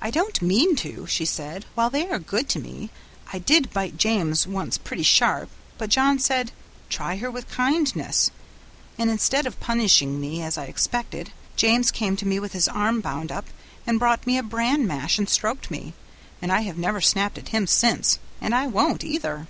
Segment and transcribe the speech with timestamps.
[0.00, 2.90] "I don't mean to," she said, "while they are good to me.
[3.32, 6.52] I did bite James once pretty sharp, but John said,
[6.88, 8.30] 'Try her with kindness,'
[8.96, 13.00] and instead of punishing me as I expected, James came to me with his arm
[13.00, 13.46] bound up,
[13.88, 15.94] and brought me a bran mash and stroked me;
[16.40, 19.48] and I have never snapped at him since, and I won't either."